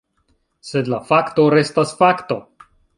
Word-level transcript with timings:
Sed 0.69 0.89
la 0.95 1.01
fakto 1.11 1.47
restas 1.57 1.95
fakto. 2.03 2.43